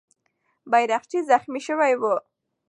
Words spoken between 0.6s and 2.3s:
بیرغچی زخمي سوی وو.